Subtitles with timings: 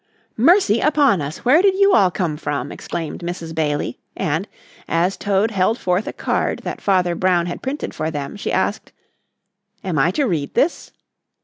[0.37, 3.53] "Mercy upon us, where did you all come from?" exclaimed Mrs.
[3.53, 4.47] Bailey, and,
[4.87, 8.93] as Toad held forth a card that Father Brown had printed for them, she asked:
[9.83, 10.91] "Am I to read this?"